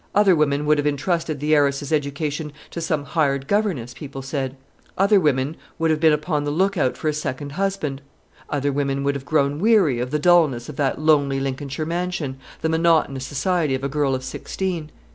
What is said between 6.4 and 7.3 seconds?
the look out for a